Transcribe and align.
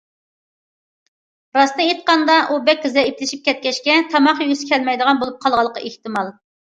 راستىنى 1.57 1.83
ئېيتقاندا 1.89 2.37
ئۇ 2.49 2.57
بەك 2.69 2.87
زەئىپلىشىپ 2.95 3.45
كەتكەچكە 3.49 3.99
تاماق 4.15 4.43
يېگۈسى 4.47 4.71
كەلمەيدىغان 4.73 5.23
بولۇپ 5.25 5.39
قالغانلىقى 5.45 5.85
ئېھتىمال. 5.91 6.35